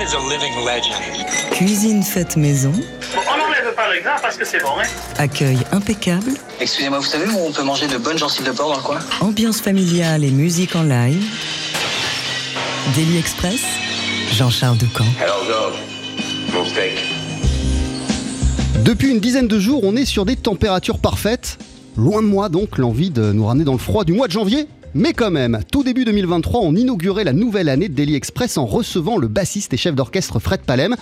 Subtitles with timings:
[0.00, 0.96] man is a living legend.
[1.52, 2.72] Cuisine faite maison.
[2.72, 4.86] on n'enlève pas le gras parce que c'est bon, hein
[5.18, 6.32] Accueil impeccable.
[6.60, 8.98] Excusez-moi, vous savez où on peut manger de bonnes gencives de porc dans le coin?
[9.20, 11.22] Ambiance familiale et musique en live.
[12.94, 13.62] Daily Express.
[14.32, 15.04] Jean-Charles Ducamp.
[18.84, 21.58] Depuis une dizaine de jours, on est sur des températures parfaites.
[21.96, 24.66] Loin de moi donc l'envie de nous ramener dans le froid du mois de janvier.
[24.94, 28.66] Mais quand même, tout début 2023, on inaugurait la nouvelle année de Daily Express en
[28.66, 30.96] recevant le bassiste et chef d'orchestre Fred Palem,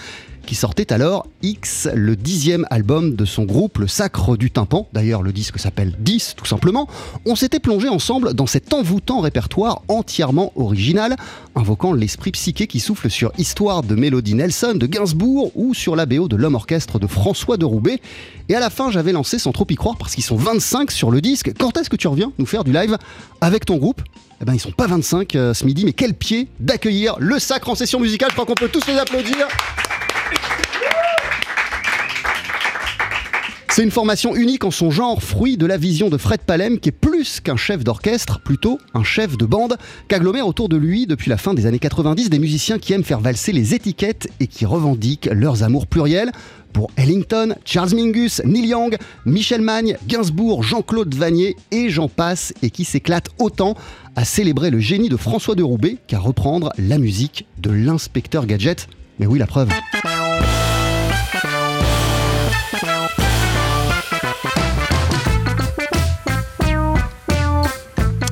[0.48, 4.88] qui sortait alors X, le dixième album de son groupe, Le Sacre du Tympan.
[4.94, 6.88] D'ailleurs, le disque s'appelle 10, tout simplement.
[7.26, 11.16] On s'était plongé ensemble dans cet envoûtant répertoire entièrement original,
[11.54, 16.06] invoquant l'esprit psyché qui souffle sur Histoire de Mélodie Nelson de Gainsbourg ou sur la
[16.06, 18.00] BO de l'homme orchestre de François de Roubaix.
[18.48, 21.10] Et à la fin, j'avais lancé sans trop y croire parce qu'ils sont 25 sur
[21.10, 21.52] le disque.
[21.58, 22.96] Quand est-ce que tu reviens nous faire du live
[23.42, 24.00] avec ton groupe?
[24.40, 27.68] Eh ben, ils sont pas 25 euh, ce midi, mais quel pied d'accueillir le sacre
[27.68, 28.30] en session musicale.
[28.34, 29.46] Je qu'on peut tous les applaudir.
[33.78, 36.88] C'est une formation unique en son genre, fruit de la vision de Fred Palem, qui
[36.88, 39.76] est plus qu'un chef d'orchestre, plutôt un chef de bande,
[40.08, 43.20] qu'agglomère autour de lui depuis la fin des années 90 des musiciens qui aiment faire
[43.20, 46.32] valser les étiquettes et qui revendiquent leurs amours pluriels.
[46.72, 52.70] Pour Ellington, Charles Mingus, Neil Young, Michel Magne, Gainsbourg, Jean-Claude Vanier et j'en passe, et
[52.70, 53.76] qui s'éclatent autant
[54.16, 58.88] à célébrer le génie de François de Roubaix qu'à reprendre la musique de l'inspecteur Gadget.
[59.20, 59.68] Mais oui, la preuve.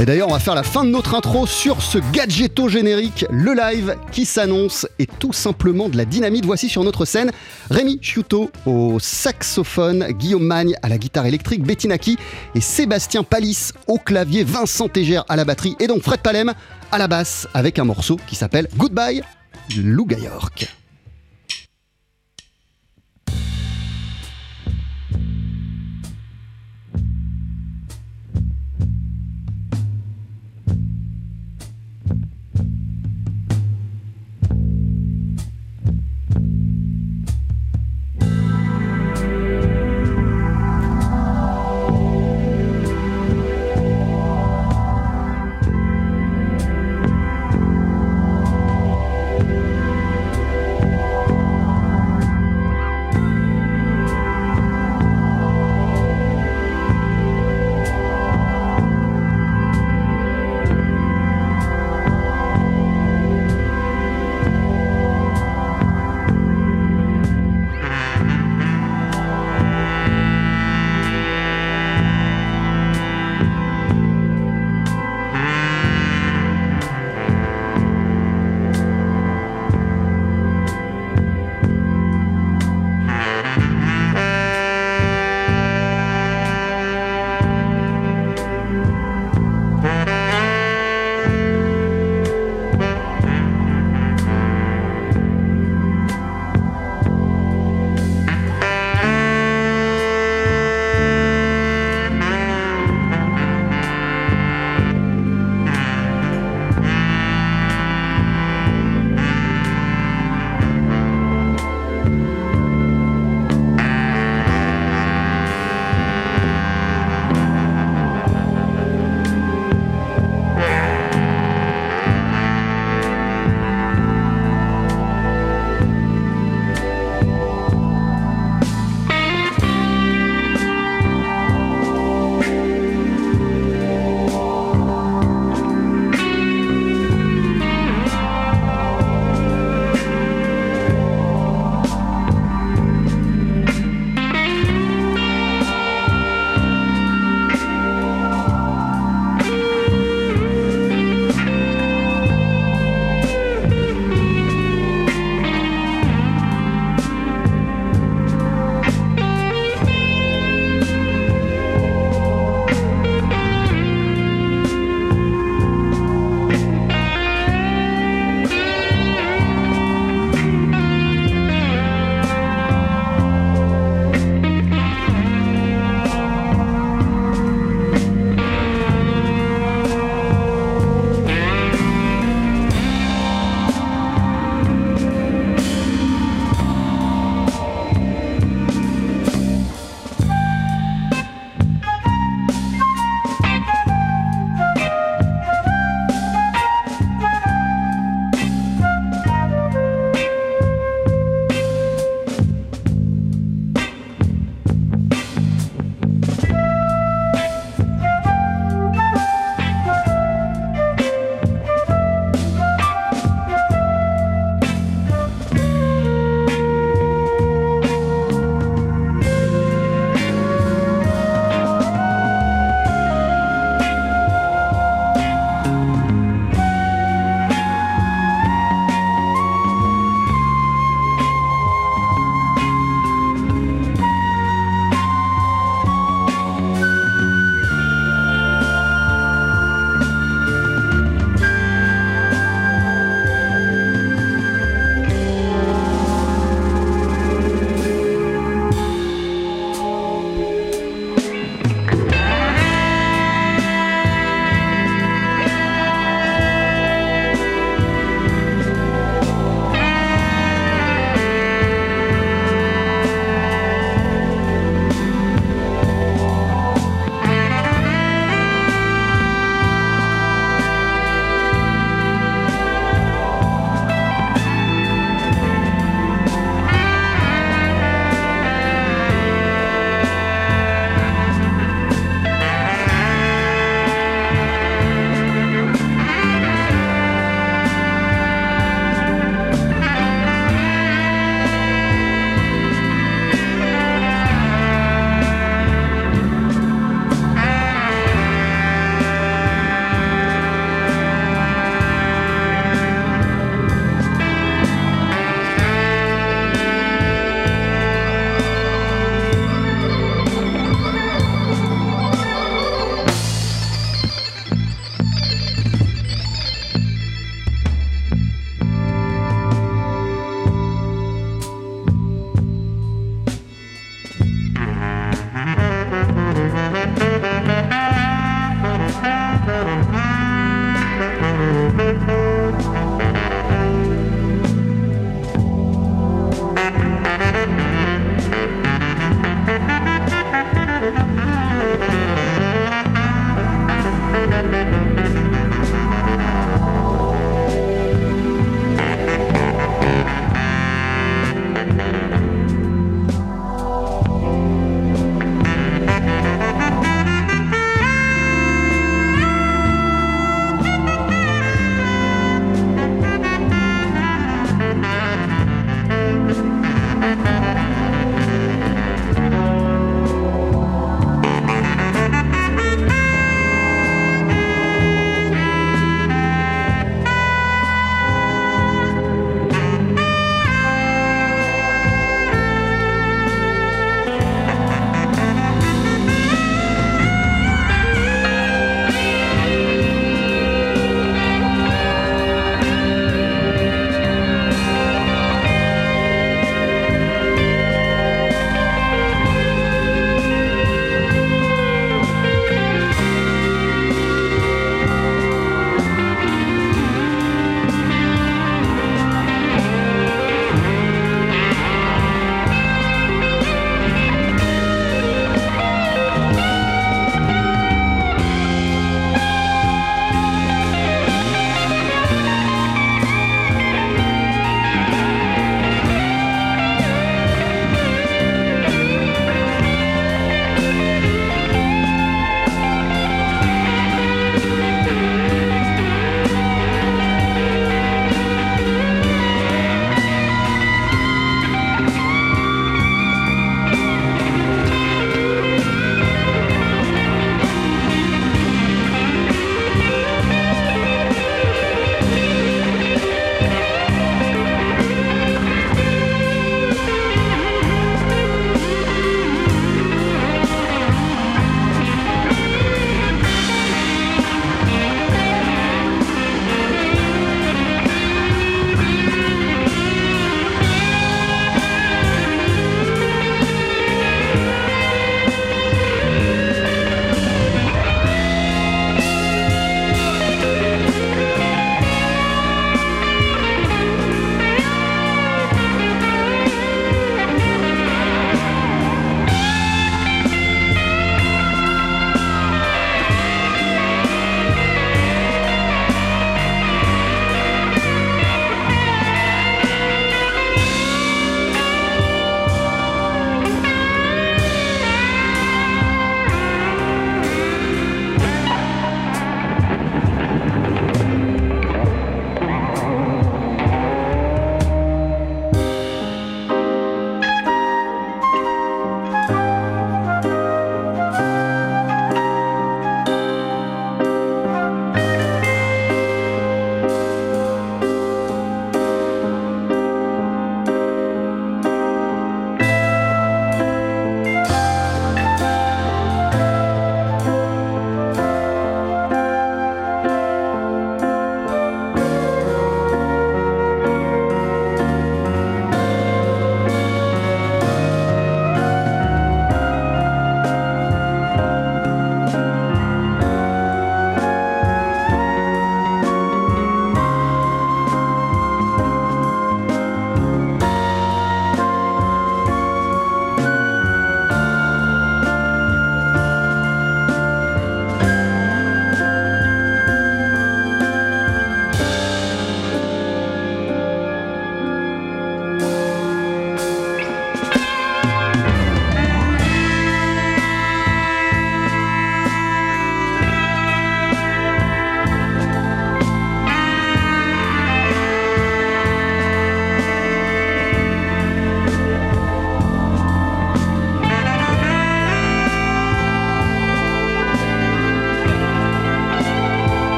[0.00, 3.52] Et d'ailleurs, on va faire la fin de notre intro sur ce gadgeto générique, le
[3.52, 6.46] live qui s'annonce et tout simplement de la dynamite.
[6.46, 7.32] Voici sur notre scène
[7.68, 12.16] Rémi Chiuto au saxophone, Guillaume Magne à la guitare électrique, Bettina Ki
[12.54, 16.54] et Sébastien Palis au clavier, Vincent Tégère à la batterie et donc Fred Palem
[16.90, 19.20] à la basse avec un morceau qui s'appelle Goodbye
[19.76, 20.79] Louga York.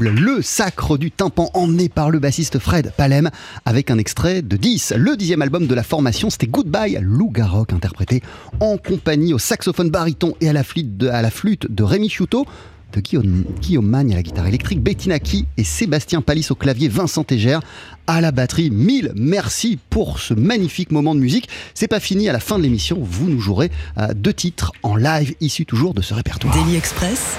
[0.00, 3.30] Le sacre du tympan emmené par le bassiste Fred Palem
[3.64, 4.94] avec un extrait de 10.
[4.96, 8.22] Le dixième album de la formation, c'était Goodbye Lou Garrock, interprété
[8.60, 12.46] en compagnie au saxophone baryton et à la flûte de, de Rémi Chouteau
[12.92, 16.88] de Guillaume, Guillaume Magne à la guitare électrique, Bettina Key et Sébastien Palis au clavier,
[16.88, 17.60] Vincent Tégère
[18.06, 18.70] à la batterie.
[18.70, 21.48] Mille merci pour ce magnifique moment de musique.
[21.74, 24.96] C'est pas fini, à la fin de l'émission, vous nous jouerez euh, deux titres en
[24.96, 26.54] live issus toujours de ce répertoire.
[26.54, 27.36] Daily Express.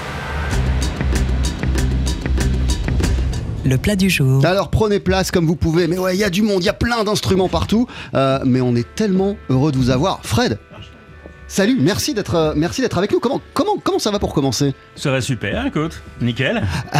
[3.64, 4.44] Le plat du jour.
[4.44, 6.70] Alors prenez place comme vous pouvez, mais ouais, il y a du monde, il y
[6.70, 10.20] a plein d'instruments partout, euh, mais on est tellement heureux de vous avoir.
[10.22, 10.58] Fred,
[11.46, 13.20] salut, merci d'être euh, merci d'être avec nous.
[13.20, 14.74] Comment, comment, comment ça va pour commencer?
[14.96, 16.62] Ça va super, écoute, nickel.
[16.94, 16.98] Euh,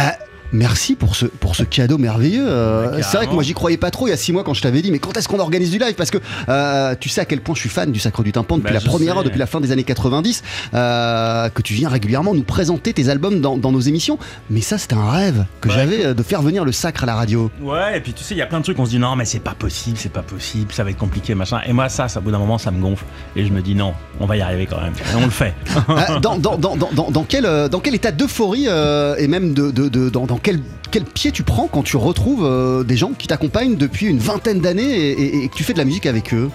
[0.55, 2.47] Merci pour ce, pour ce cadeau merveilleux.
[2.47, 4.53] Euh, c'est vrai que moi j'y croyais pas trop il y a six mois quand
[4.53, 5.95] je t'avais dit mais quand est-ce qu'on organise du live?
[5.95, 6.17] Parce que
[6.49, 8.79] euh, tu sais à quel point je suis fan du Sacre du Tympan depuis Bah,
[8.79, 9.17] la première sais.
[9.19, 10.43] heure, depuis la fin des années 90,
[10.73, 14.17] euh, que tu viens régulièrement nous présenter tes albums dans, dans nos émissions.
[14.49, 17.15] Mais ça c'était un rêve que Bah, j'avais de faire venir le Sacre à la
[17.15, 17.51] radio.
[17.61, 19.15] Ouais, et puis tu sais, il y a plein de trucs, on se dit non,
[19.15, 21.59] mais c'est pas possible, c'est pas possible, ça va être compliqué, machin.
[21.67, 23.05] Et moi, ça, ça, au bout d'un moment, ça me gonfle.
[23.35, 24.93] Et je me dis non, on va y arriver quand même.
[25.11, 25.53] Et on le fait.
[26.21, 31.03] Dans, dans, dans, quel, dans quel état d'euphorie et même de, de, de- dans quel,
[31.05, 35.11] pied tu prends quand tu retrouves euh, des gens qui t'accompagnent depuis une vingtaine d'années
[35.11, 36.49] et que tu fais de la musique avec eux?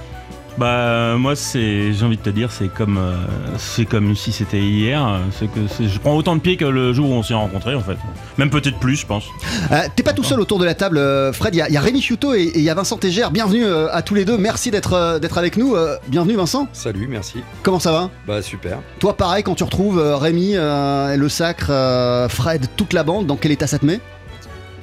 [0.59, 3.15] Bah, moi, c'est, j'ai envie de te dire, c'est comme, euh,
[3.57, 5.19] c'est comme si c'était hier.
[5.39, 7.75] C'est que c'est- je prends autant de pieds que le jour où on s'est rencontrés,
[7.75, 7.97] en fait.
[8.37, 9.25] Même peut-être plus, je pense.
[9.73, 11.55] Euh, T'es pas tout seul autour de la table, euh, Fred.
[11.55, 13.31] Il y, a- il y a Rémi Chiuto et et il y a Vincent Tégère.
[13.31, 14.37] Bienvenue euh, à tous les deux.
[14.37, 15.77] Merci d'être euh, d'être avec nous.
[15.77, 16.69] Euh, bienvenue, Vincent.
[16.73, 17.43] Salut, merci.
[17.63, 18.11] Comment ça va?
[18.27, 18.79] Bah super.
[18.99, 23.27] Toi, pareil, quand tu retrouves euh, Rémi, euh, le Sacre, euh, Fred, toute la bande,
[23.27, 24.01] dans quel état ça te met?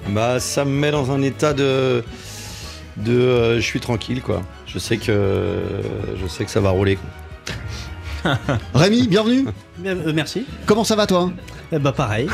[0.10, 2.04] Bah ça me met dans un état de
[2.96, 4.42] de euh, je suis tranquille quoi.
[4.78, 5.58] Je sais que
[6.22, 7.00] je sais que ça va rouler.
[8.76, 9.46] Rémi, bienvenue.
[9.80, 10.46] Bien, euh, merci.
[10.68, 11.32] Comment ça va, toi?
[11.74, 12.28] Eh bah pareil.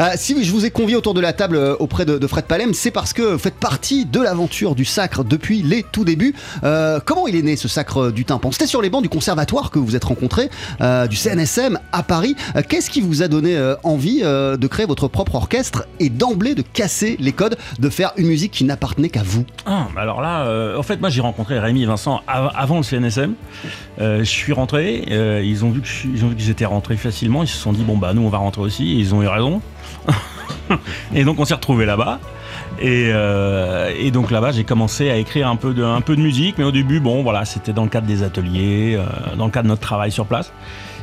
[0.00, 2.46] Euh, si je vous ai convié autour de la table euh, auprès de, de Fred
[2.46, 6.34] Palem, c'est parce que vous faites partie de l'aventure du sacre depuis les tout débuts.
[6.64, 8.50] Euh, comment il est né ce sacre du tympan?
[8.50, 10.48] C'était sur les bancs du conservatoire que vous êtes rencontrés,
[10.80, 12.34] euh, du CNSM à Paris.
[12.56, 16.08] Euh, Qu'est-ce qui vous a donné euh, envie euh, de créer votre propre orchestre et
[16.08, 19.44] d'emblée de casser les codes, de faire une musique qui n'appartenait qu'à vous?
[19.66, 22.78] Ah, bah alors là, euh, en fait, moi j'ai rencontré Rémi et Vincent av- avant
[22.78, 23.34] le CNSM.
[24.00, 26.40] Euh, je suis rentré, euh, ils ont vu que je suis- ils ont vu que
[26.42, 27.42] j'étais rentré facilement.
[27.42, 28.92] Ils se sont dit bon bah nous on va rentrer aussi.
[28.92, 29.60] Et ils ont eu raison.
[31.14, 32.18] et donc on s'est retrouvé là-bas.
[32.80, 36.56] Et, euh, donc là-bas j'ai commencé à écrire un peu de un peu de musique,
[36.58, 39.64] mais au début bon voilà c'était dans le cadre des ateliers, euh, dans le cadre
[39.64, 40.52] de notre travail sur place.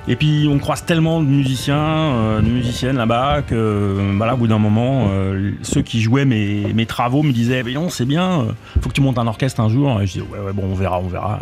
[0.09, 4.47] Et puis on croise tellement de musiciens, euh, de musiciennes là-bas que voilà, au bout
[4.47, 8.39] d'un moment, euh, ceux qui jouaient mes, mes travaux me disaient mais non c'est bien,
[8.41, 8.45] euh,
[8.81, 10.01] faut que tu montes un orchestre un jour.
[10.01, 11.39] Et je dis ouais ouais bon on verra on verra.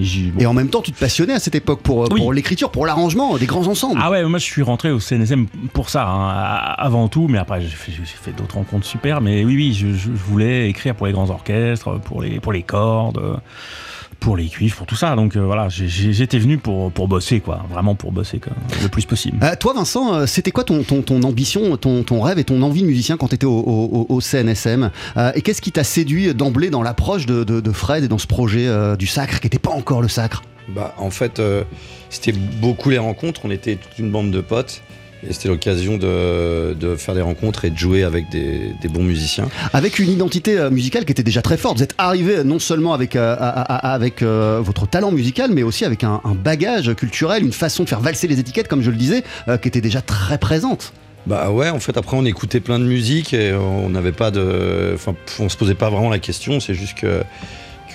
[0.00, 0.40] Et j'ai- bon.
[0.40, 2.20] Et en même temps, tu te passionnais à cette époque pour, euh, Oui.
[2.20, 4.00] pour l'écriture, pour l'arrangement des grands ensembles.
[4.02, 7.60] Ah ouais, moi je suis rentré au CNSM pour ça, hein, avant tout, mais après
[7.60, 9.20] j'ai fait, fait d'autres rencontres super.
[9.20, 12.62] Mais oui, oui, je, je- voulais écrire pour les grands orchestres, pour les, pour les
[12.64, 13.38] cordes,
[14.24, 15.14] pour les cuivres, pour tout ça.
[15.16, 19.04] Donc euh, voilà, j'étais venu pour, pour bosser, quoi, vraiment pour bosser quoi, le plus
[19.04, 19.36] possible.
[19.42, 22.62] Euh, toi, Vincent, euh, c'était quoi ton, ton, ton ambition, ton, ton rêve et ton
[22.62, 25.84] envie de musicien quand tu étais au, au- au CNSM Euh, Et qu'est-ce qui t'a
[25.84, 29.40] séduit d'emblée dans l'approche de, de- de Fred et dans ce projet euh, du sacre
[29.40, 30.42] qui n'était pas encore le sacre?
[30.68, 31.62] Bah en fait euh,
[32.08, 33.42] c'était beaucoup les rencontres.
[33.44, 34.80] On était toute une bande de potes.
[35.28, 39.02] Et c'était l'occasion de, de faire des rencontres et de jouer avec des, des bons
[39.02, 39.48] musiciens.
[39.72, 41.78] Avec une identité euh, musicale qui était déjà très forte.
[41.78, 46.04] Vous êtes arrivé non seulement avec, euh, avec euh, votre talent musical, mais aussi avec
[46.04, 49.24] un, un bagage culturel, une façon de faire valser les étiquettes, comme je le disais,
[49.48, 50.92] euh, qui était déjà très présente.
[51.26, 54.92] Bah ouais, en fait après on écoutait plein de musique et on n'avait pas de,
[54.94, 56.60] enfin on se posait pas vraiment la question.
[56.60, 57.22] C'est juste que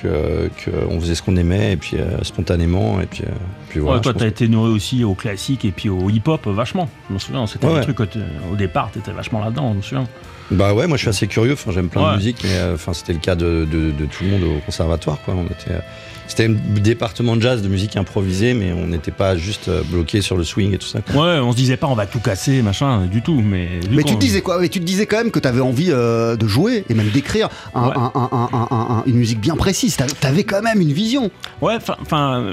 [0.02, 3.32] que, que on faisait ce qu'on aimait et puis euh, spontanément et puis euh,
[3.70, 3.98] puis voilà.
[3.98, 6.90] Ouais, toi, t'as été nourri aussi au classique et puis au hip-hop vachement.
[7.10, 7.82] Je me souviens, c'était Ouais, un ouais.
[7.84, 10.08] truc au départ, t'étais vachement là-dedans, je me souviens.
[10.52, 11.54] Bah ouais, moi je suis assez curieux.
[11.54, 12.12] Enfin, j'aime plein Ouais.
[12.14, 14.60] de musique, mais euh, enfin c'était le cas de, de- de tout le monde au
[14.66, 15.20] conservatoire.
[15.24, 15.36] Quoi.
[15.38, 15.80] On était, euh,
[16.28, 20.22] c'était un département de jazz, de musique improvisée, mais on n'était pas juste euh, bloqué
[20.22, 21.02] sur le swing et tout ça.
[21.02, 21.16] quoi.
[21.36, 23.40] Ouais, on se disait pas on va tout casser, machin, du tout.
[23.46, 24.60] Mais, Mais tu te disais quoi?
[24.60, 27.10] Mais tu te disais quand même que tu avais envie euh, de jouer et même
[27.10, 27.94] d'écrire un- Ouais.
[27.96, 29.89] un- un- un- un- un- une musique bien précise.
[29.98, 31.30] T'avais- quand même une vision.
[31.62, 32.44] Ouais, enfin,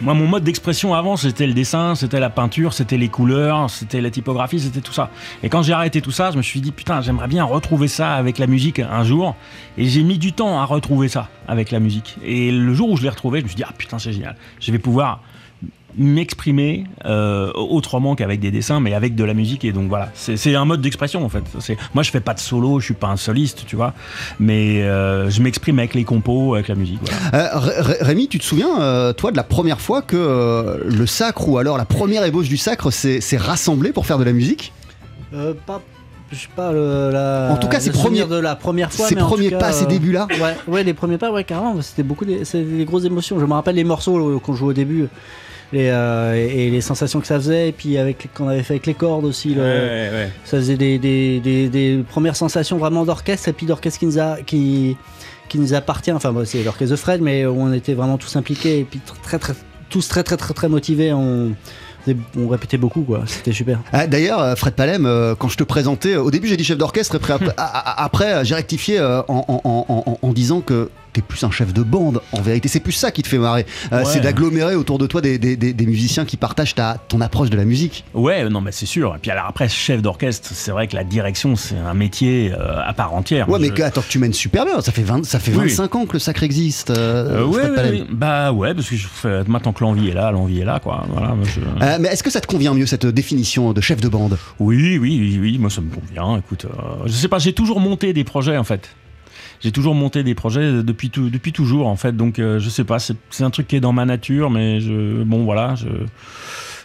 [0.00, 4.00] moi, mon mode d'expression avant, c'était le dessin, c'était la peinture, c'était les couleurs, c'était
[4.00, 5.10] la typographie, c'était tout ça.
[5.42, 8.14] Et quand j'ai arrêté tout ça, je me suis dit, putain, j'aimerais bien retrouver ça
[8.14, 9.36] avec la musique un jour.
[9.78, 12.16] Et j'ai mis du temps à retrouver ça avec la musique.
[12.24, 14.36] Et le jour où je l'ai retrouvé, je me suis dit, ah putain, c'est génial.
[14.60, 15.20] Je vais pouvoir
[15.98, 20.36] m'exprimer euh, autrement qu'avec des dessins mais avec de la musique et donc voilà c'est
[20.36, 22.94] c'est un mode d'expression en fait c'est moi je fais pas de solo je suis
[22.94, 23.94] pas un soliste tu vois
[24.38, 27.54] mais euh, je m'exprime avec les compos avec la musique voilà.
[27.54, 30.78] Euh, Ré- Ré- Rémi, tu te souviens, euh, toi, de la première fois que euh,
[30.84, 34.32] le sacre ou alors la première ébauche du sacre s'est rassemblé pour faire de la
[34.32, 34.72] musique?
[35.34, 35.80] Euh, pas,
[36.32, 39.06] je sais pas, le, la, En tout cas, souvenir premiers- de la première fois.
[39.08, 41.80] ses mais premiers cas, pas, ces euh, débuts-là Ouais, ouais, les premiers pas, ouais, carrément.
[41.82, 43.38] C'était beaucoup des, c'est des grosses émotions.
[43.40, 45.06] Je me rappelle les morceaux euh, qu'on jouait au début.
[45.72, 48.74] Les, euh, et, et les sensations que ça faisait, et puis avec qu'on avait fait
[48.74, 50.30] avec les cordes aussi, le- Ouais, ouais.
[50.44, 54.18] ça faisait des, des, des, des premières sensations vraiment d'orchestre, et puis d'orchestre qui nous
[54.20, 54.96] a, qui,
[55.48, 56.12] qui nous appartient.
[56.12, 59.00] Enfin, bon, c'est l'orchestre de Fred, mais où on était vraiment tous impliqués, et puis
[59.04, 59.54] tr- très, très,
[59.90, 61.12] tous très, très, très, très motivés.
[61.12, 61.52] On,
[62.38, 63.24] on répétait beaucoup, quoi.
[63.26, 63.80] C'était super.
[63.92, 66.78] Ah, D'ailleurs, euh, Fred Palem, euh, quand je te présentais, au début j'ai dit chef
[66.78, 67.18] d'orchestre, et
[67.56, 71.72] après, j'ai rectifié euh, en, en- en- en- en disant que t'es plus un chef
[71.72, 72.20] de bande.
[72.32, 73.64] En vérité, c'est plus ça qui te fait marrer.
[73.92, 74.04] Euh, Ouais.
[74.04, 77.48] C'est d'agglomérer autour de toi des, des- des- des musiciens qui partagent ta, ton approche
[77.50, 78.04] de la musique.
[78.14, 79.14] Ouais, non, mais c'est sûr.
[79.16, 82.80] Et puis alors après, chef d'orchestre, c'est vrai que la direction, c'est un métier euh,
[82.84, 83.48] à part entière.
[83.48, 84.80] Ouais, mais Je- attends, tu mènes super bien.
[84.82, 85.68] Ça fait, 20 ça fait Oui.
[85.68, 86.90] 25 ans que le sacre existe.
[86.90, 90.64] euh, ouais, bah ouais, parce que je fais, maintenant que l'envie est là, l'envie est
[90.64, 91.06] là, quoi.
[91.10, 94.08] Voilà, moi, je- mais est-ce que ça te convient mieux cette définition de chef de
[94.08, 94.36] bande?
[94.58, 96.36] Oui, oui, oui, oui, moi ça me convient.
[96.38, 96.66] Écoute,
[97.06, 98.88] je sais pas, j'ai toujours monté des projets en fait.
[99.60, 101.10] J'ai toujours monté des projets depuis,
[101.52, 104.04] toujours en fait, donc euh, je sais pas, c'est un truc qui est dans ma
[104.04, 105.88] nature, mais je, bon voilà, je,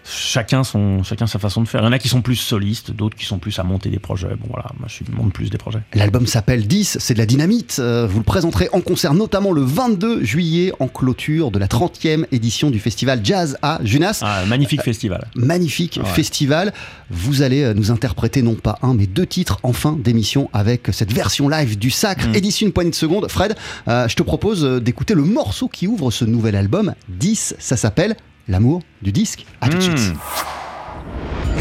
[0.03, 1.81] chacun, son, chacun sa façon de faire.
[1.81, 3.99] Il y en a qui sont plus solistes, d'autres qui sont plus à monter des
[3.99, 4.29] projets.
[4.39, 5.79] Bon voilà, moi je suis monte plus des projets.
[5.93, 7.77] L'album s'appelle 10, c'est de la dynamite.
[7.79, 12.25] Euh, vous le présenterez en concert notamment le 22 juillet en clôture de la 30e
[12.31, 14.19] édition du festival Jazz à Junas.
[14.23, 15.27] Ah, magnifique festival.
[15.35, 16.09] Magnifique Ouais.
[16.09, 16.73] festival.
[17.09, 20.87] Vous allez euh, nous interpréter non pas un mais deux titres en fin d'émission avec
[20.91, 22.35] cette version live du Sacre, Mm.
[22.35, 23.29] édition une poignée de secondes.
[23.29, 23.55] Fred,
[23.87, 26.93] euh, je te propose euh, d'écouter le morceau qui ouvre ce nouvel album.
[27.09, 28.15] 10, ça s'appelle
[28.47, 29.45] L'amour du disque.
[29.61, 29.77] À tout.
[29.77, 30.17] Hmm.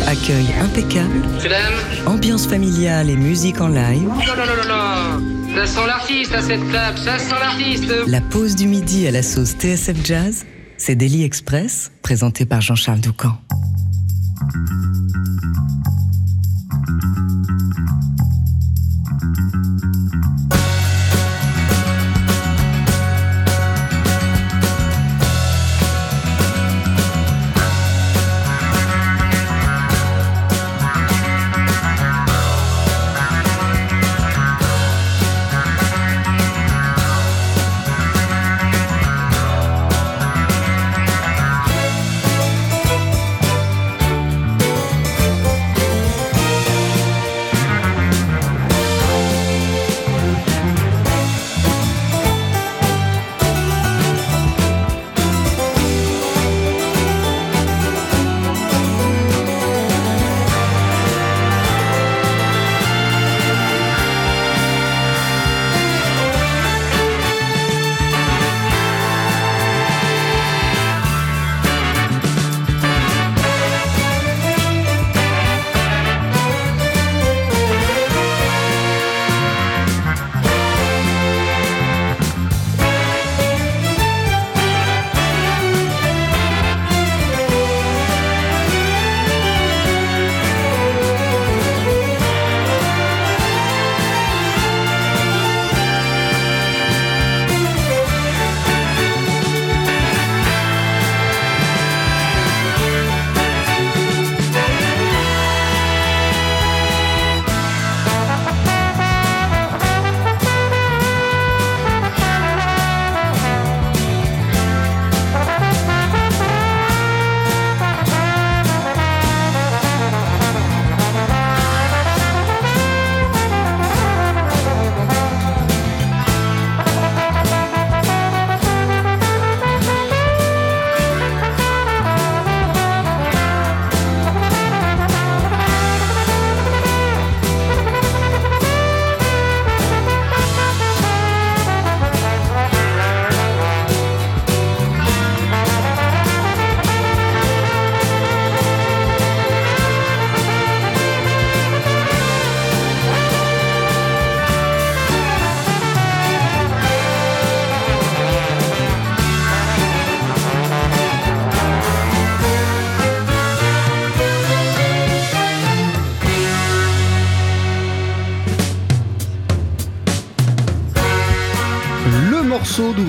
[0.07, 1.23] Accueil impeccable.
[2.07, 4.09] Ambiance familiale et musique en live.
[4.09, 5.21] Oh là là là
[5.55, 7.93] ça sent l'artiste à cette table, ça sent l'artiste.
[8.07, 13.01] La pause du midi à la sauce TSF Jazz, c'est Daily Express, présenté par Jean-Charles
[13.01, 13.37] Doucan.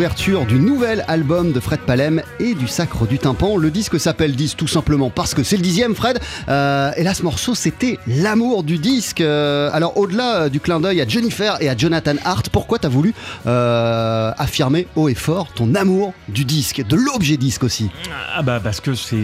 [0.01, 3.55] Du nouvel album de Fred Palem et du Sacre du Tympan.
[3.57, 6.19] Le disque s'appelle 10 tout simplement parce que c'est le dixième, Fred.
[6.49, 9.21] Euh, et là, ce morceau, c'était l'amour du disque.
[9.21, 12.89] Euh, alors, au-delà euh, du clin d'œil à Jennifer et à Jonathan Hart, pourquoi t'as
[12.89, 13.13] voulu
[13.45, 17.91] affirmer haut et fort ton amour du disque, de l'objet disque aussi?
[18.35, 19.15] Ah bah parce que c'est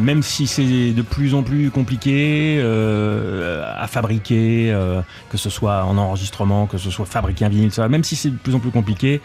[0.00, 4.74] même si c'est de plus en plus compliqué à fabriquer,
[5.30, 8.30] que ce soit en enregistrement, que ce soit fabriquer un vinyle, ça, même si c'est
[8.30, 9.20] de plus en plus compliqué,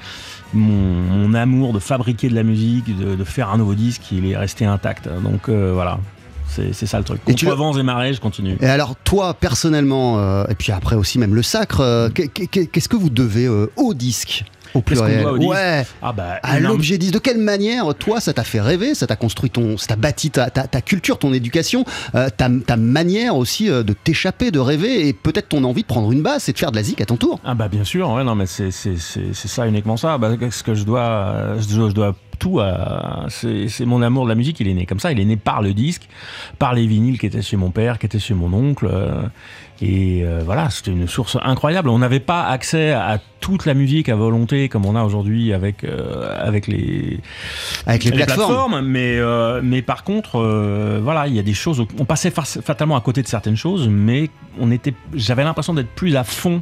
[0.53, 4.25] mon, mon amour de fabriquer de la musique, de, de faire un nouveau disque, il
[4.29, 5.07] est resté intact.
[5.23, 5.99] Donc euh, voilà,
[6.47, 7.21] c'est ça le truc.
[7.27, 8.57] Et tu vents et marées, je continue.
[8.59, 12.65] Et alors, toi, personnellement, euh, et puis après aussi même le Sacre, euh, qu'est- qu'est-
[12.67, 14.43] qu'est-ce que vous devez au disque?
[14.73, 17.13] Au pluriel doit Ouais, Ah bah à l'objet disque.
[17.13, 20.31] De quelle manière, toi, ça t'a fait rêver, ça t'a construit ton, ça t'a bâti
[20.31, 21.83] ta, ta- ta culture, ton éducation,
[22.15, 25.87] euh, ta, ta manière aussi euh, de t'échapper, de rêver, et peut-être ton envie de
[25.87, 27.39] prendre une basse et de faire de la zik à ton tour?
[27.43, 30.17] Ah bah bien sûr, ouais, non mais c'est c'est- c'est- c'est ça uniquement ça.
[30.17, 34.01] Bah, ce que je dois, euh, je dois, je dois tout à, c'est c'est mon
[34.01, 34.59] amour de la musique.
[34.59, 35.11] Il est né comme ça.
[35.11, 36.07] Il est né par le disque,
[36.57, 38.87] par les vinyles qui étaient chez mon père, qui étaient chez mon oncle.
[39.81, 41.89] Et euh, voilà, c'était une source incroyable.
[41.89, 45.83] On n'avait pas accès à toute la musique à volonté comme on a aujourd'hui avec
[45.83, 47.19] euh, avec les
[47.87, 48.81] Avec les plateformes.
[48.81, 50.39] mais euh, mais par contre,
[51.01, 51.83] voilà, il y a des choses.
[51.99, 55.89] On passait fa- fatalement à côté de certaines choses, mais on était, j'avais l'impression d'être
[55.89, 56.61] plus à fond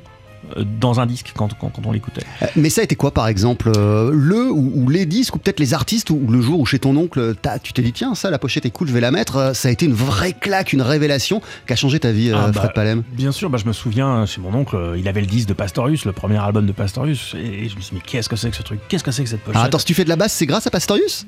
[0.79, 2.23] dans un disque quand, quand, quand on l'écoutait.
[2.41, 5.39] Euh, Mais ça a été quoi, par exemple, euh, le ou, ou les disques, ou
[5.39, 8.29] peut-être les artistes, ou le jour où chez ton oncle, tu t'es dit, tiens, ça,
[8.29, 9.37] la pochette est cool, je vais la mettre.
[9.37, 12.35] euh, Ça a été une vraie claque, une révélation qui a changé ta vie, euh,
[12.37, 13.03] Ah, bah, Fred Palem?
[13.13, 15.53] Bien sûr, bah, je me souviens, chez mon oncle, euh, il avait le disque de
[15.53, 18.49] Pastorius, le premier album de Pastorius, et je me suis dit, mais qu'est-ce que c'est
[18.49, 18.79] que ce truc?
[18.89, 19.55] Qu'est-ce que c'est que cette pochette?
[19.55, 21.25] Alors attends, si tu fais de la basse, c'est grâce à Pastorius?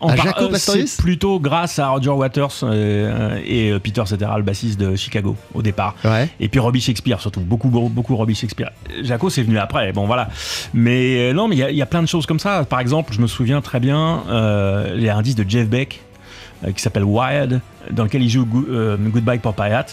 [0.00, 4.02] En à Jaco euh, Pastorius C'est plutôt grâce à Roger Waters euh, et euh, Peter
[4.06, 5.94] Cetera, le bassiste de Chicago, au départ.
[6.04, 6.28] Ouais.
[6.38, 8.70] Et puis Robbie Shakespeare surtout, beaucoup, beaucoup, beaucoup Robbie Shakespeare.
[9.02, 10.28] Jaco c'est venu après, bon voilà.
[10.72, 12.64] Mais non, mais il y a- il y, a plein de choses comme ça.
[12.64, 15.68] Par exemple, je me souviens très bien, euh, il y a un disque de Jeff
[15.68, 16.00] Beck
[16.74, 19.86] qui s'appelle Wired, dans lequel il joue Go- euh, Goodbye Popeye Hat.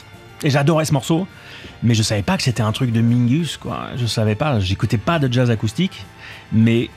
[0.44, 1.28] Et j'adorais ce morceau,
[1.82, 3.88] mais je savais pas que c'était un truc de Mingus, quoi.
[3.98, 6.04] Je savais pas, j'écoutais pas de jazz acoustique,
[6.52, 6.89] mais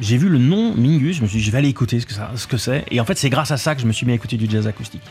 [0.00, 2.14] j'ai vu le nom Mingus, je me suis dit, je vais aller écouter ce que,
[2.14, 2.84] ça- ce que c'est.
[2.90, 4.48] Et en fait, c'est grâce à ça que je me suis mis à écouter du
[4.50, 5.02] jazz acoustique.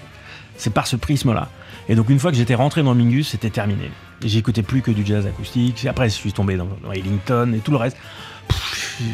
[0.58, 1.50] C'est par ce prisme-là.
[1.89, 3.89] Et donc, une fois que j'étais rentré dans Mingus, c'était terminé.
[4.24, 5.86] J'écoutais plus que du jazz acoustique.
[5.88, 7.98] Après, je suis tombé dans, dans Ellington et tout le reste.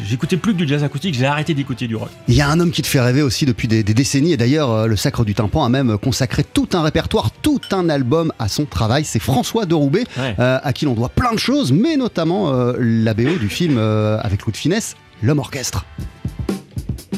[0.06, 2.10] J'écoutais plus que du jazz acoustique, j'ai arrêté d'écouter du rock.
[2.28, 4.36] Il y a un homme qui te fait rêver aussi depuis des, des décennies, et
[4.36, 8.32] d'ailleurs, euh, le Sacre du Tympan a même consacré tout un répertoire, tout un album
[8.38, 9.04] à son travail.
[9.04, 10.34] C'est François de Roubaix, Ouais.
[10.38, 13.76] euh, à qui l'on doit plein de choses, mais notamment euh, la BO du film
[13.78, 15.84] euh, avec Louis de Finesse, L'homme orchestre.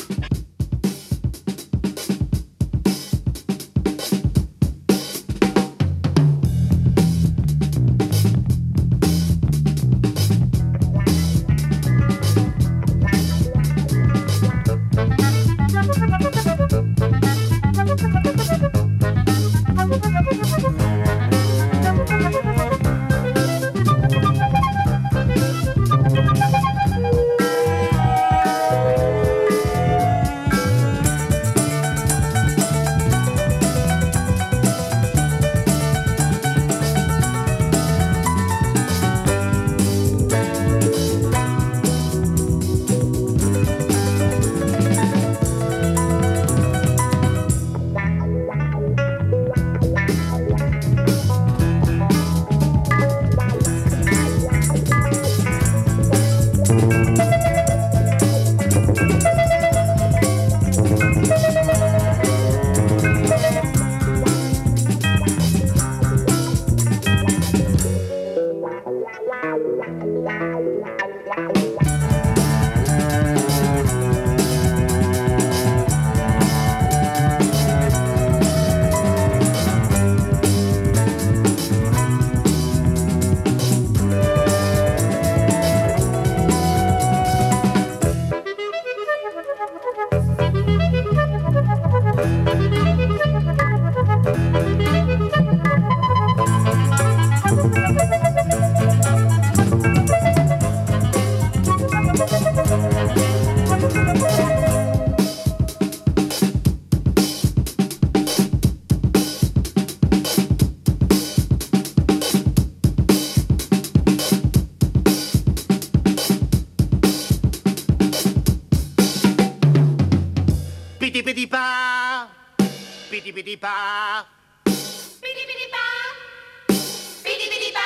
[127.24, 127.80] bidi-bidi-pa.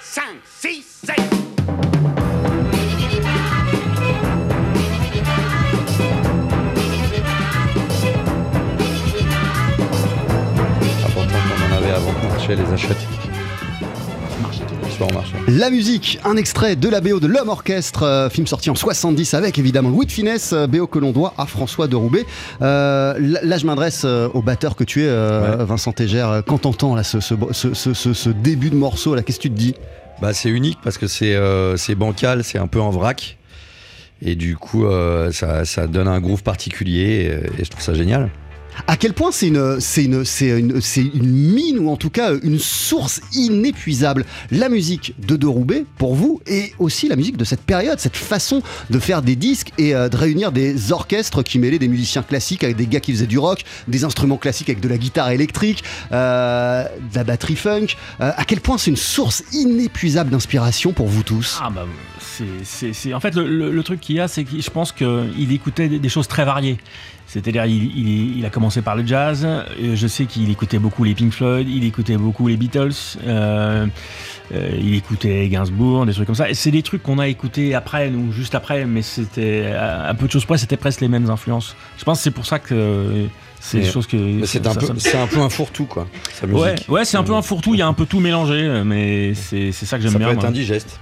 [0.00, 1.16] 5, 6, 7.
[11.04, 13.17] avant qu'on avait avant qu'on les.
[15.48, 19.34] La musique, un extrait de la BO de L'Homme Orchestre, euh, film sorti en 70
[19.34, 22.26] avec évidemment Louis de Finesse, euh, BO que l'on doit à François de Roubaix.
[22.62, 25.64] Euh, là, je m'adresse au batteur que tu es, Ouais.
[25.64, 26.42] Vincent Tégère.
[26.46, 29.42] Quand t'entends là, ce, ce, ce, ce- ce- ce début de morceau, là, qu'est-ce que
[29.42, 29.74] tu te dis?
[30.20, 33.36] Bah, c'est unique parce que c'est bancal, c'est un peu en vrac.
[34.20, 34.84] Et du coup,
[35.32, 38.30] ça, ça donne un groove particulier et, et je trouve ça génial.
[38.86, 40.22] À quel point c'est une,
[41.22, 44.24] mine ou en tout cas une source inépuisable.
[44.50, 48.16] La musique de De Roubaix pour vous et aussi la musique de cette période, cette
[48.16, 52.22] façon de faire des disques et euh, de réunir des orchestres qui mêlaient des musiciens
[52.22, 55.30] classiques avec des gars qui faisaient du rock, des instruments classiques avec de la guitare
[55.30, 57.86] électrique, euh, de la batterie funk.
[58.20, 61.58] Euh, à quel point c'est une source inépuisable d'inspiration pour vous tous?
[61.62, 61.86] Ah bah
[62.64, 66.08] c'est, en fait le, truc qu'il y a c'est que je pense qu'il écoutait des
[66.08, 66.78] choses très variées.
[67.30, 69.46] C'est-à-dire il, il- il a commencé par le jazz.
[69.78, 72.90] et je sais qu'il écoutait beaucoup les Pink Floyd, il écoutait beaucoup les Beatles,
[73.26, 73.86] euh,
[74.54, 76.48] euh, il écoutait Gainsbourg, des trucs comme ça.
[76.48, 80.14] Et c'est des trucs qu'on a écoutés après, nous juste après, mais c'était à, à
[80.14, 81.76] peu de choses près, c'était presque les mêmes influences.
[81.98, 83.26] Je pense que c'est pour ça que euh,
[83.60, 84.46] c'est des choses que.
[84.46, 86.06] C'est un, ça- peu- ça- un peu un fourre-tout, quoi.
[86.32, 86.62] Sa musique.
[86.62, 87.74] Ouais, ouais, c'est un peu un fourre-tout.
[87.74, 90.28] Il y a un peu tout mélangé, mais c'est, ça que j'aime Ça bien.
[90.28, 90.48] peut être moi.
[90.48, 90.98] indigeste.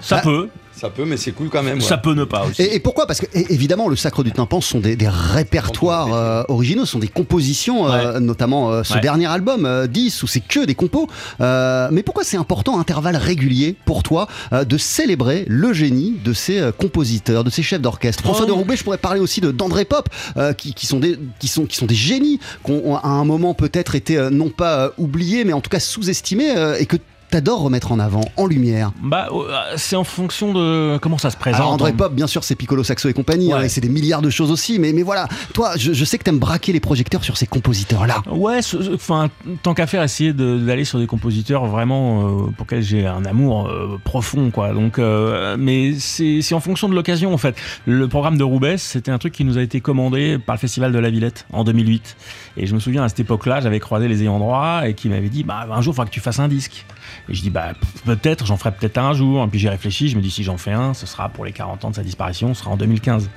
[0.00, 0.22] Ça Ah.
[0.22, 1.78] peut, Ça peut, mais c'est cool quand même.
[1.78, 1.84] ouais.
[1.84, 2.60] ça peut ne pas aussi.
[2.60, 3.06] Et, et pourquoi?
[3.06, 6.92] Parce que évidemment, le Sacre du Tympan ce sont des, des répertoires euh, originaux, ce
[6.92, 9.00] sont des compositions, euh, notamment euh, ce Ouais.
[9.00, 11.08] dernier album, euh, 10, où c'est que des compos.
[11.40, 16.32] Euh, mais pourquoi c'est important, intervalle régulier pour toi, euh, de célébrer le génie de
[16.32, 18.22] ces euh, compositeurs, de ces chefs d'orchestre?
[18.24, 18.48] François Oh.
[18.48, 21.46] de Roubaix, je pourrais parler aussi de d'André Pop, euh, qui, qui sont des, qui,
[21.48, 24.78] sont, qui sont des génies, qui ont à un moment peut-être été euh, non pas
[24.86, 26.96] euh, oubliés, mais en tout cas sous-estimés, euh, et que
[27.34, 28.92] t'adores remettre en avant, en lumière.
[29.02, 31.60] Bah, euh, c'est en fonction de comment ça se présente.
[31.60, 33.54] Alors André Pop, bien sûr, c'est Piccolo Saxo et compagnie, Ouais.
[33.58, 36.16] hein, et c'est des milliards de choses aussi, mais, mais voilà, toi, je, je sais
[36.16, 38.22] que t'aimes braquer les projecteurs sur ces compositeurs-là.
[38.30, 38.60] Ouais,
[38.94, 39.30] enfin,
[39.64, 43.24] tant qu'à faire, essayer de- d'aller sur des compositeurs vraiment euh, pour lesquels j'ai un
[43.24, 44.72] amour euh, profond, quoi.
[44.72, 47.56] Donc, euh, mais c'est c'est en fonction de l'occasion, en fait.
[47.84, 50.92] Le programme de Roubaix, c'était un truc qui nous a été commandé par le Festival
[50.92, 52.16] de la Villette en 2008.
[52.58, 55.28] Et je me souviens à cette époque-là, j'avais croisé les ayants droit et qui m'avaient
[55.30, 56.86] dit, bah, un jour, il faudra que tu fasses un disque.
[57.28, 57.72] Et je dis, bah,
[58.04, 59.42] peut-être, j'en ferai peut-être un jour.
[59.44, 61.52] Et puis j'ai réfléchi, je me dis, si j'en fais un, ce sera pour les
[61.52, 63.28] 40 ans de sa disparition, ce sera en 2015.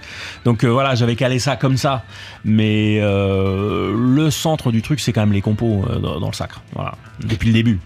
[0.45, 2.03] Donc euh, voilà, j'avais calé ça comme ça.
[2.45, 6.34] Mais euh, le centre du truc, c'est quand même les compos euh, dans, dans le
[6.34, 6.62] sacre.
[6.73, 7.80] Voilà, depuis le début.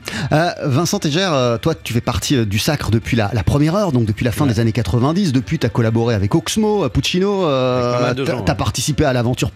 [0.63, 4.25] Vincent Tégère, toi, tu fais partie du Sacre depuis la, la première heure, donc depuis
[4.25, 5.31] la fin des années 90.
[5.33, 8.55] Depuis, tu as collaboré avec Oxmo, Puccino, t'as ouais.
[8.55, 9.51] participé à l'aventure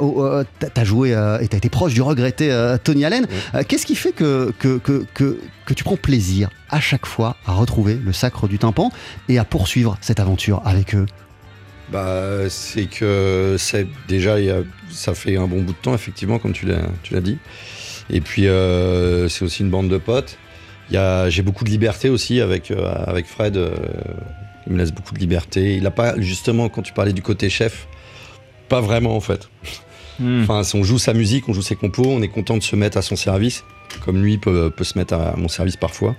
[0.00, 2.50] au- euh, t'as t'as joué et t'as été proche du regretté
[2.84, 3.26] Tony Allen.
[3.68, 7.52] Qu'est-ce qui fait que, que, que, que, que tu prends plaisir à chaque fois à
[7.54, 8.90] retrouver le Sacre du Tympan
[9.28, 11.06] et à poursuivre cette aventure avec eux
[11.90, 15.94] Bah, c'est que c'est déjà, il y a- ça fait un bon bout de temps,
[15.94, 17.38] effectivement, comme tu l'as, tu l'as dit.
[18.10, 20.36] Et puis, euh, c'est aussi une bande de potes.
[20.90, 23.56] Il y a, j'ai beaucoup de liberté aussi avec, euh, avec Fred.
[23.56, 23.70] euh,
[24.66, 25.76] il me laisse beaucoup de liberté.
[25.76, 27.86] Il a pas, justement, quand tu parlais du côté chef,
[28.68, 29.48] pas vraiment en fait.
[30.20, 30.42] Hmm.
[30.42, 32.76] Enfin, si on joue sa musique, on joue ses compos, on est content de se
[32.76, 33.64] mettre à son service,
[34.04, 36.16] comme lui peut, se mettre à mon service parfois.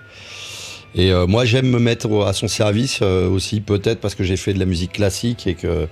[0.93, 4.35] Et euh, moi, j'aime me mettre à son service euh, aussi, peut-être parce que j'ai
[4.37, 5.87] fait de la musique classique et que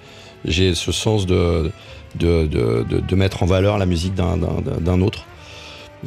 [0.45, 1.71] j'ai ce sens de,
[2.15, 5.25] de, de, de- de mettre en valeur la musique d'un autre.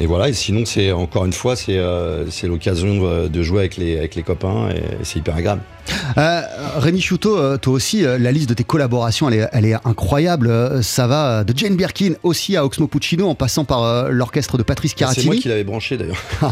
[0.01, 3.77] Et voilà, et sinon, c'est encore une fois, c'est euh, l'occasion euh, de jouer avec
[3.77, 5.61] les, avec les copains et c'est hyper agréable.
[6.17, 6.41] Euh,
[6.77, 9.75] Rémi Chouteau, euh, toi aussi, euh, la liste de tes collaborations, elle est, elle est
[9.85, 10.83] incroyable.
[10.83, 14.63] Ça va de Jane Birkin aussi à Oxmo Puccino, en passant par euh, l'orchestre de
[14.63, 15.39] Patrice C'est moi Caratini.
[15.41, 16.23] qui l'avais branché d'ailleurs.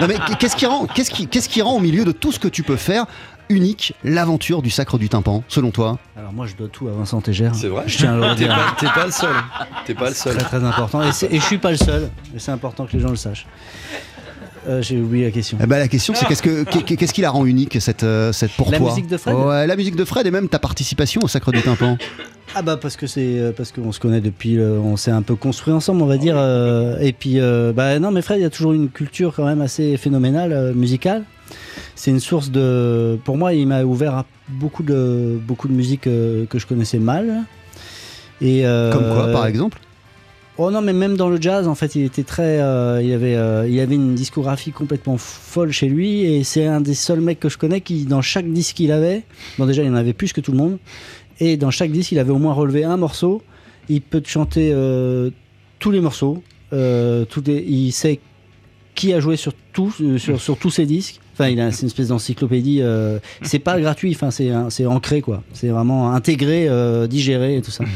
[0.00, 2.38] Non, mais qu'est-ce qui rend, qu'est-ce qui, qu'est-ce qui rend au milieu de tout ce
[2.38, 3.06] que tu peux faire
[3.48, 7.20] unique l'aventure du Sacre du Tympan, selon toi Alors moi, je dois tout à Vincent
[7.20, 7.54] Tégère.
[7.54, 8.48] C'est vrai Je tiens à le T'es redire.
[8.48, 9.34] pas, t'es pas le seul.
[9.86, 10.36] T'es pas le seul.
[10.36, 11.02] Très très important.
[11.02, 12.10] Et, c'est- et je suis pas le seul.
[12.34, 13.46] Et c'est important que les gens le sachent.
[14.68, 15.58] Euh, J'ai oublié la question.
[15.62, 18.32] Eh ben, La question, c'est qu'est-ce, que, qu'est- qu'est-ce qui la rend unique, cette, euh,
[18.32, 20.58] cette pour La toi musique de Fred Ouais, la musique de Fred et même ta
[20.58, 21.96] participation au Sacre du Tympan.
[22.54, 25.22] Ah bah parce que c'est euh, parce qu'on se connaît depuis, euh, on s'est un
[25.22, 26.34] peu construit ensemble, on va dire.
[26.36, 29.44] euh, et puis euh, bah non, mais Fred, il y a toujours une culture quand
[29.44, 31.22] même assez phénoménale euh, musicale.
[31.94, 36.06] C'est une source de, pour moi, il m'a ouvert à beaucoup de beaucoup de musique
[36.06, 37.44] euh, que je connaissais mal.
[38.40, 39.78] Et euh, Comme quoi, par exemple?
[40.58, 43.36] Oh non, mais même dans le jazz, en fait, il était très, euh, il avait,
[43.36, 47.38] euh, il avait une discographie complètement folle chez lui, et c'est un des seuls mecs
[47.40, 49.22] que je connais qui, dans chaque disque qu'il avait,
[49.58, 50.78] bon déjà il en avait plus que tout le monde,
[51.40, 53.42] et dans chaque disque il avait au moins relevé un morceau.
[53.90, 55.28] Il peut te chanter euh,
[55.78, 58.18] tous les morceaux, tous les- il sait
[58.94, 59.52] qui a joué sur,
[60.16, 61.20] sur, sur tous ces disques.
[61.38, 62.78] Enfin, il a c'est une espèce d'encyclopédie.
[62.80, 65.42] euh, c'est pas gratuit, enfin, c'est c'est ancré, quoi.
[65.52, 67.84] C'est vraiment intégré, euh, digéré et tout ça.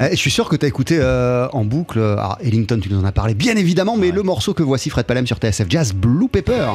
[0.00, 1.98] Eh, Je suis sûr que tu as écouté euh, en boucle.
[1.98, 5.06] Alors, Ellington, tu nous en as parlé, bien évidemment, mais le morceau que voici Fred
[5.06, 6.68] Palem sur TSF Jazz, Blue Pepper.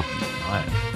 [0.50, 0.93] Daily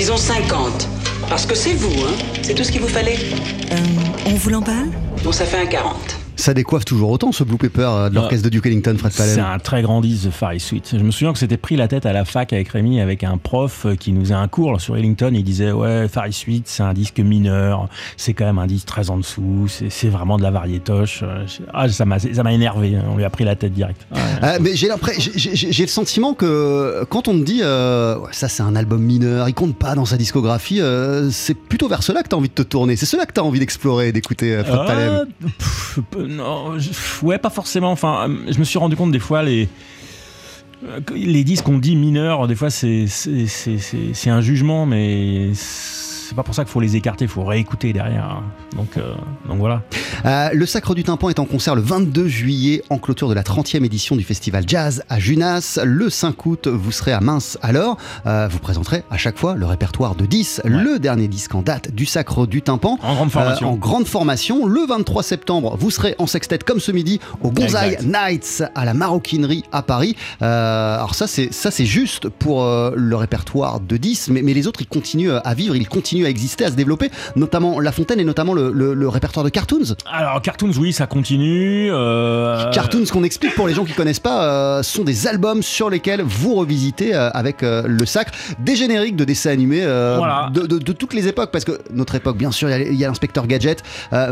[0.00, 0.88] disons 50.
[1.28, 3.18] Parce que c'est vous, hein C'est tout ce qu'il vous fallait
[3.70, 3.76] euh,
[4.24, 4.88] on vous l'emballe?
[5.22, 6.19] Bon, ça fait un 40.
[6.40, 9.36] Ça décoiffe toujours autant ce Blue Pepper euh, de l'orchestre de Duke Ellington, Fred C'est
[9.36, 9.52] Palem.
[9.54, 10.94] un très grand disque de Far East Suite.
[10.96, 13.36] Je me souviens que c'était pris la tête à la fac avec Rémi, avec un
[13.36, 15.30] prof euh, qui nous faisait un cours sur Ellington.
[15.34, 18.86] Il disait Ouais, Far East Suite, c'est un disque mineur, c'est quand même un disque
[18.86, 21.20] très en dessous, c'est c'est vraiment de la variétoche.
[21.22, 22.16] Euh, Ah, ça m'a
[22.52, 24.00] énervé, on lui a pris la tête direct.
[24.10, 24.18] Ouais.
[24.42, 29.02] Euh, mais j'ai le sentiment que quand on te dit euh, ça c'est un album
[29.02, 32.38] mineur, il compte pas dans sa discographie, euh, c'est plutôt vers cela que tu as
[32.38, 32.96] envie de te tourner.
[32.96, 35.26] C'est cela que tu as envie d'explorer, d'écouter Fred Ah, Palem.
[35.58, 36.76] pff, non,
[37.22, 37.90] ouais, pas forcément.
[37.90, 39.68] Enfin, je me suis rendu compte des fois les
[41.14, 45.50] les disques qu'on dit mineurs, des fois c'est- c'est un jugement, mais
[46.30, 48.24] c'est pas pour ça qu'il faut les écarter, il faut réécouter derrière.
[48.24, 48.42] hein.
[48.76, 49.14] Donc, euh,
[49.48, 49.82] donc voilà.
[50.24, 53.42] Euh, le Sacre du Tympan est en concert le 22 juillet en clôture de la
[53.42, 55.80] 30e édition du festival Jazz à Junas.
[55.82, 57.96] Le 5 août, vous serez à Mince alors.
[58.26, 61.90] Euh, vous présenterez à chaque fois le répertoire de 10, le dernier disque en date
[61.92, 62.96] du Sacre du Tympan.
[63.02, 63.72] En grande formation.
[63.72, 64.66] En grande formation.
[64.66, 68.04] Le 23 septembre, vous serez en sextet comme ce midi au Exact.
[68.04, 70.14] Nights à la Maroquinerie à Paris.
[70.40, 72.64] Alors ça c'est ça c'est juste pour
[72.94, 76.26] le répertoire de 10, mais, mais les autres ils continuent à vivre, ils continuent continue
[76.26, 79.50] à exister, à se développer, notamment La Fontaine et notamment le, le- le répertoire de
[79.50, 79.94] Cartoons.
[80.10, 81.88] Alors, Cartoons, oui, ça continue.
[81.90, 84.44] euh, Cartoons, qu'on explique pour les gens qui connaissent pas,
[84.78, 89.16] euh, sont des albums sur lesquels vous revisitez euh, avec euh, le sacre des génériques
[89.16, 90.50] de dessins animés Voilà.
[90.52, 91.50] de, de- de toutes les époques.
[91.52, 93.82] Parce que notre époque, bien sûr, il y a- l'inspecteur Gadget,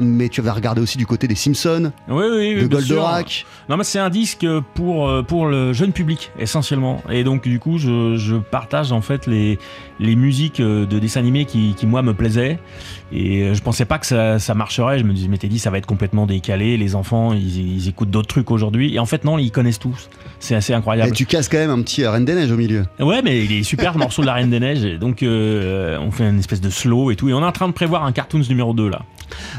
[0.01, 2.68] mais tu vas regarder aussi du côté des Simpsons, Oui, oui, de sûr.
[2.68, 3.47] Goldorak.
[3.68, 7.03] Non, mais c'est un disque pour, pour le jeune public, essentiellement.
[7.11, 9.59] Et donc, du coup, je, je partage en fait les,
[10.01, 12.59] les musiques euh, de dessins animés qui, qui, moi, me plaisaient.
[13.12, 14.99] Et euh, je pensais pas que ça, ça marcherait.
[14.99, 16.76] Je me dis- je m'étais dit, ça va être complètement décalé.
[16.76, 18.94] Les enfants, ils, ils écoutent d'autres trucs aujourd'hui.
[18.94, 20.09] Et en fait, non, ils connaissent tous.
[20.40, 21.12] C'est assez Et incroyable.
[21.12, 22.84] tu casses quand même un petit euh, Reine des Neiges au milieu.
[23.01, 24.84] Ouais, mais il est super le morceau de la Reine des Neiges.
[24.84, 27.28] Et donc, euh, on fait une espèce de slow et tout.
[27.28, 29.03] Et on est en train de prévoir un Cartoons numéro 2 là.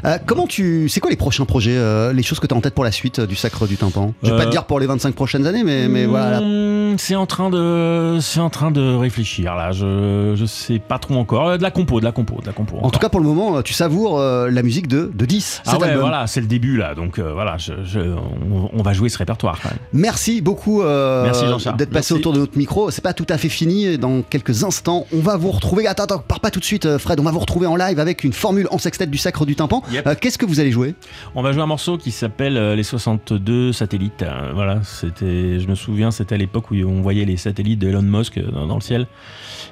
[0.06, 0.90] Euh, comment tu.
[0.90, 2.92] C'est quoi les prochains projets, euh, les choses que tu as en tête pour la
[2.92, 4.14] suite euh, du Sacre du Tympan?
[4.24, 6.40] Je vais pas te dire pour les 25 prochaines années, mais, mais voilà.
[6.40, 6.42] là.
[6.42, 9.72] Mmh, C'est en train de, c'est en train de réfléchir là.
[9.72, 11.58] Je, je sais pas trop encore.
[11.58, 12.78] De la compo, de la compo, de la compo.
[12.82, 15.62] En tout cas, pour le moment, tu savoures la musique de, de 10.
[15.66, 16.02] ah ouais, album.
[16.02, 16.96] voilà, c'est le début là.
[16.96, 19.80] Donc voilà, je, je- on, on va jouer ce répertoire quand même.
[19.94, 21.46] Merci beaucoup Merci,
[21.78, 22.14] d'être passé Merci.
[22.14, 22.92] autour de notre micro.
[22.92, 23.98] C'est pas tout à fait fini.
[23.98, 25.88] Dans quelques instants, on va vous retrouver.
[25.88, 27.20] Attends, attends, pars pas tout de suite, Fred.
[27.20, 29.84] On va vous retrouver en live avec une formule en sextet du Sacre du Tympan.
[29.92, 30.08] Yep.
[30.08, 30.96] Euh, Qu'est-ce que vous allez jouer?
[31.36, 34.22] On va jouer un morceau qui s'appelle euh, les 62 satellites.
[34.22, 37.90] Euh, voilà, c'était, je me souviens, c'était à l'époque où on voyait les satellites de
[37.90, 39.06] Elon Musk dans, dans le ciel.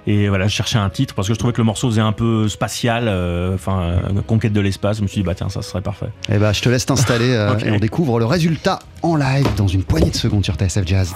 [0.05, 2.11] Et voilà, je cherchais un titre parce que je trouvais que le morceau faisait un
[2.11, 3.05] peu spatial,
[3.53, 4.97] enfin euh, conquête de l'espace.
[4.97, 6.09] Je me suis dit bah tiens, ça serait parfait.
[6.29, 7.29] Eh ben, je te laisse t'installer
[7.65, 11.13] et on découvre le résultat en live dans une poignée de secondes sur TSF Jazz.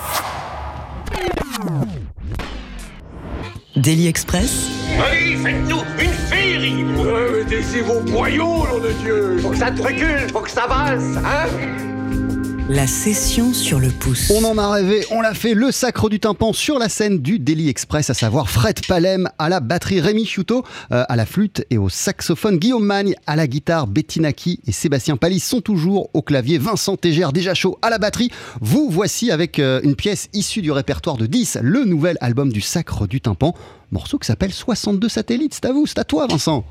[3.75, 4.69] Daily Express,
[5.03, 6.83] Allez, faites-nous une féerie.
[6.83, 9.37] Mettez vos boyaux, nom de Dieu.
[9.41, 11.47] Faut que ça te recule, faut que ça avance, hein?
[12.71, 14.31] La session sur le pouce.
[14.31, 17.37] On en a rêvé, on l'a fait, le Sacre du Tympan sur la scène du
[17.37, 20.63] Daily Express, à savoir Fred Palem à la batterie, Rémi Chiuto
[20.93, 24.71] euh, à la flûte et au saxophone, Guillaume Magne à la guitare, Betty Naki et
[24.71, 28.31] Sébastien Palis sont toujours au clavier, Vincent Tégère déjà chaud à la batterie.
[28.61, 32.61] Vous voici avec euh, une pièce issue du répertoire de 10, le nouvel album du
[32.61, 33.53] Sacre du Tympan,
[33.91, 35.55] morceau qui s'appelle 62 satellites.
[35.55, 36.63] C'est à vous, c'est à toi Vincent.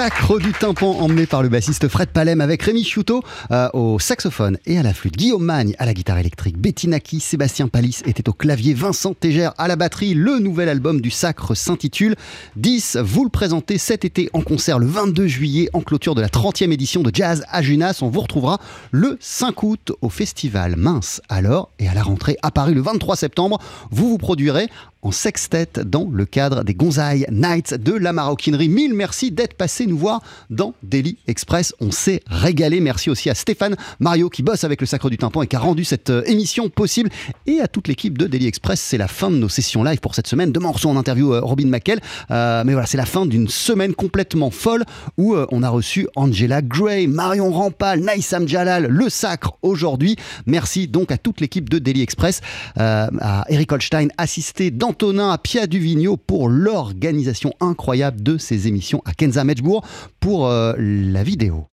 [0.00, 4.56] Sacre du tympan emmené par le bassiste Fred Palem avec Rémi Chiuto euh, au saxophone
[4.64, 8.26] et à la flûte, Guillaume Magne à la guitare électrique, Betty Naki, Sébastien Palis était
[8.26, 10.14] au clavier, Vincent Tégère à la batterie.
[10.14, 12.16] Le nouvel album du sacre s'intitule
[12.56, 12.96] 10.
[13.02, 16.72] Vous le présentez cet été en concert le 22 juillet en clôture de la 30e
[16.72, 17.98] édition de Jazz à Junas.
[18.00, 18.58] On vous retrouvera
[18.92, 23.16] le 5 août au festival Mince alors et à la rentrée à Paris le 23
[23.16, 23.58] septembre.
[23.90, 24.70] Vous vous produirez
[25.02, 28.68] en sextet dans le cadre des Gonzaï Nights de la maroquinerie.
[28.68, 31.74] Mille merci d'être passé nous voir dans Daily Express.
[31.80, 32.80] On s'est régalé.
[32.80, 35.60] Merci aussi à Stéphane Mario qui bosse avec le Sacre du Tympan et qui a
[35.60, 37.10] rendu cette euh, émission possible.
[37.46, 38.80] Et à toute l'équipe de Daily Express.
[38.80, 40.52] C'est la fin de nos sessions live pour cette semaine.
[40.52, 42.00] Demain, on reçoit en interview euh, Robin McKell.
[42.30, 44.84] Euh, mais voilà, c'est la fin d'une semaine complètement folle
[45.16, 50.16] où euh, on a reçu Angela Gray, Marion Rampal, Naïsam Jalal, le Sacre aujourd'hui.
[50.46, 52.40] Merci donc à toute l'équipe de Daily Express,
[52.76, 59.14] à Eric Holstein, assisté d'Antonin à Pia Duvigneau pour l'organisation incroyable de ces émissions, à
[59.14, 59.84] Kenza Medjbourg
[60.18, 61.66] pour euh, la vidéo.